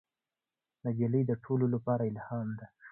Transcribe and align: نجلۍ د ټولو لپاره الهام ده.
نجلۍ 0.85 1.21
د 1.27 1.31
ټولو 1.43 1.65
لپاره 1.73 2.03
الهام 2.11 2.47
ده. 2.59 2.65